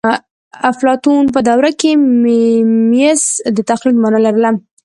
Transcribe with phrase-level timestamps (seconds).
[0.69, 1.91] اپلاتون په دوره کې
[2.23, 3.23] میمیسیس
[3.57, 4.49] د تقلید مانا لرله